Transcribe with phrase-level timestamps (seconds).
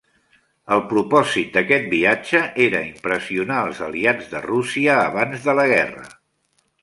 [0.75, 6.09] El propòsit d'aquest viatge era impressionar els aliats de Rússia abans de la guerra.